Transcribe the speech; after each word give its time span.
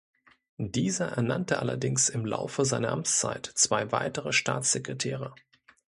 Dieser 0.57 1.09
ernannte 1.09 1.59
allerdings 1.59 2.09
im 2.09 2.25
Laufe 2.25 2.65
seiner 2.65 2.89
Amtszeit 2.89 3.45
zwei 3.53 3.91
weitere 3.91 4.33
Staatssekretäre. 4.33 5.35